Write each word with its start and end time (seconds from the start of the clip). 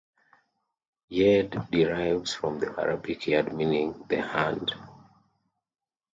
"Yed" 1.09 1.67
derives 1.69 2.33
from 2.33 2.57
the 2.59 2.65
Arabic 2.71 3.19
"Yad" 3.27 3.53
meaning 3.53 4.03
"the 4.09 4.19
hand". 4.19 4.73